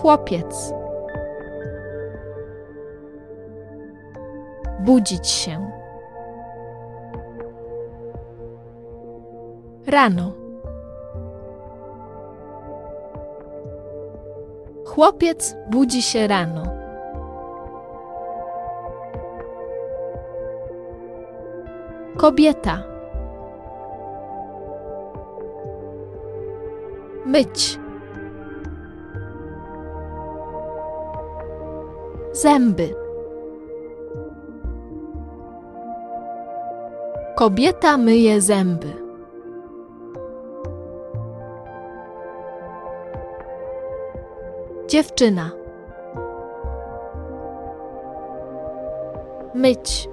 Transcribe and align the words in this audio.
Chłopiec. 0.00 0.74
Budzić 4.80 5.28
się. 5.28 5.70
Rano. 9.86 10.32
Chłopiec 14.86 15.56
budzi 15.70 16.02
się 16.02 16.26
rano. 16.26 16.62
Kobieta. 22.16 22.82
Myć. 27.26 27.79
Zęby. 32.42 32.94
Kobieta 37.36 37.96
myje 37.96 38.40
zęby. 38.40 38.92
Dziewczyna. 44.88 45.50
Myć. 49.54 50.08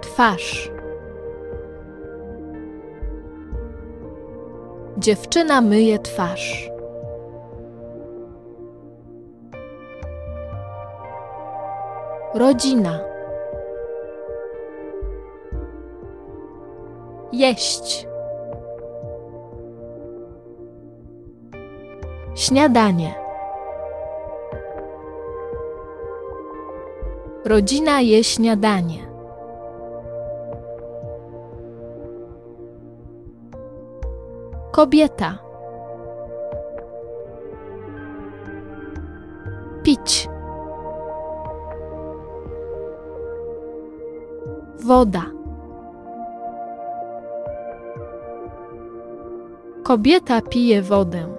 Twarz. 0.00 0.70
Dziewczyna 4.96 5.60
myje 5.60 5.98
twarz. 5.98 6.77
Rodzina. 12.34 13.00
Jeść. 17.32 18.06
Śniadanie. 22.34 23.14
Rodzina 27.44 28.00
je 28.00 28.24
śniadanie. 28.24 29.08
Kobieta. 34.72 35.47
Woda. 44.80 45.24
Kobieta 49.82 50.40
pije 50.40 50.82
wodę. 50.82 51.38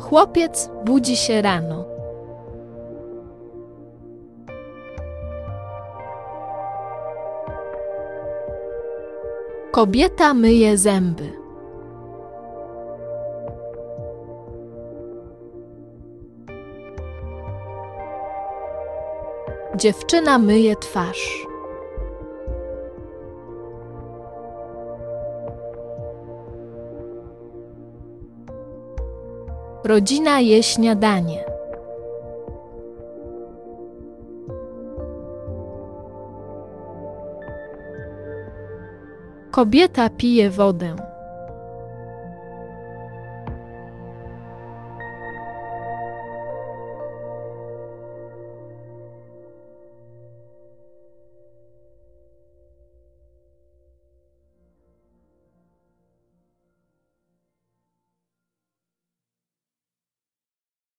Chłopiec 0.00 0.70
budzi 0.84 1.16
się 1.16 1.42
rano. 1.42 1.99
Kobieta 9.70 10.34
myje 10.34 10.78
zęby. 10.78 11.32
Dziewczyna 19.76 20.38
myje 20.38 20.76
twarz. 20.76 21.46
Rodzina 29.84 30.40
je 30.40 30.62
śniadanie. 30.62 31.49
Kobieta 39.50 40.08
pije 40.10 40.50
wodę. 40.50 41.09